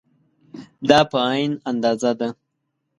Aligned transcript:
دا 0.89 0.99
په 1.11 1.17
عین 1.27 1.53
اندازه 1.69 2.11
ده. 2.19 2.29